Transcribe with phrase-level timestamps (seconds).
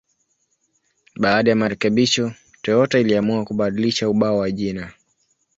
[1.15, 4.93] Baada ya marekebisho, Toyota iliamua kubadilisha ubao wa jina.